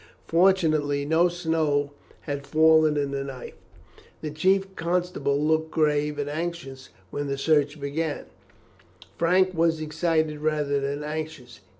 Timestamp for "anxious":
6.27-6.89, 11.03-11.59